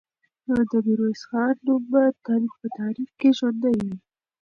[0.69, 3.95] د میرویس خان نوم به تل په تاریخ کې ژوندی وي.